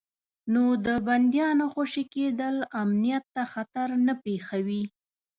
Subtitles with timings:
[0.53, 4.83] نو د بندیانو خوشي کېدل امنیت ته خطر نه پېښوي.